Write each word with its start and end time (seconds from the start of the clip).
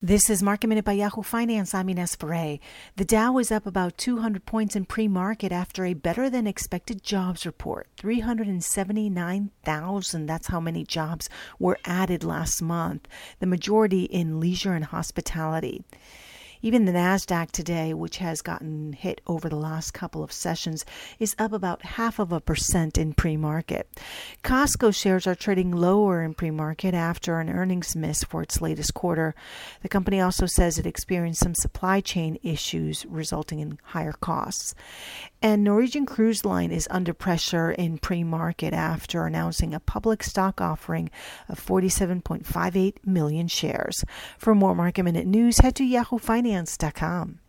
This 0.00 0.30
is 0.30 0.44
Market 0.44 0.68
Minute 0.68 0.84
by 0.84 0.92
Yahoo 0.92 1.24
Finance. 1.24 1.74
I'm 1.74 1.88
Ines 1.88 2.14
Ferre. 2.14 2.60
The 2.94 3.04
Dow 3.04 3.36
is 3.38 3.50
up 3.50 3.66
about 3.66 3.98
200 3.98 4.46
points 4.46 4.76
in 4.76 4.84
pre-market 4.84 5.50
after 5.50 5.84
a 5.84 5.94
better 5.94 6.30
than 6.30 6.46
expected 6.46 7.02
jobs 7.02 7.44
report. 7.44 7.88
379,000. 7.96 10.26
That's 10.26 10.46
how 10.46 10.60
many 10.60 10.84
jobs 10.84 11.28
were 11.58 11.80
added 11.84 12.22
last 12.22 12.62
month. 12.62 13.08
The 13.40 13.46
majority 13.46 14.04
in 14.04 14.38
leisure 14.38 14.74
and 14.74 14.84
hospitality. 14.84 15.82
Even 16.60 16.86
the 16.86 16.92
NASDAQ 16.92 17.52
today, 17.52 17.94
which 17.94 18.16
has 18.16 18.42
gotten 18.42 18.92
hit 18.92 19.20
over 19.28 19.48
the 19.48 19.56
last 19.56 19.92
couple 19.92 20.24
of 20.24 20.32
sessions, 20.32 20.84
is 21.20 21.36
up 21.38 21.52
about 21.52 21.84
half 21.84 22.18
of 22.18 22.32
a 22.32 22.40
percent 22.40 22.98
in 22.98 23.12
pre 23.12 23.36
market. 23.36 23.88
Costco 24.42 24.92
shares 24.92 25.26
are 25.28 25.36
trading 25.36 25.70
lower 25.70 26.24
in 26.24 26.34
pre 26.34 26.50
market 26.50 26.94
after 26.94 27.38
an 27.38 27.48
earnings 27.48 27.94
miss 27.94 28.24
for 28.24 28.42
its 28.42 28.60
latest 28.60 28.92
quarter. 28.92 29.36
The 29.82 29.88
company 29.88 30.20
also 30.20 30.46
says 30.46 30.78
it 30.78 30.86
experienced 30.86 31.40
some 31.40 31.54
supply 31.54 32.00
chain 32.00 32.38
issues 32.42 33.06
resulting 33.06 33.60
in 33.60 33.78
higher 33.84 34.14
costs. 34.14 34.74
And 35.40 35.62
Norwegian 35.62 36.06
Cruise 36.06 36.44
Line 36.44 36.72
is 36.72 36.88
under 36.90 37.14
pressure 37.14 37.70
in 37.70 37.98
pre 37.98 38.24
market 38.24 38.74
after 38.74 39.26
announcing 39.26 39.74
a 39.74 39.80
public 39.80 40.24
stock 40.24 40.60
offering 40.60 41.08
of 41.48 41.64
47.58 41.64 42.94
million 43.06 43.46
shares. 43.46 44.04
For 44.38 44.56
more 44.56 44.74
market 44.74 45.04
minute 45.04 45.26
news, 45.26 45.58
head 45.58 45.76
to 45.76 45.84
Yahoo 45.84 46.18
Finance 46.18 46.47
finance.com. 46.48 47.47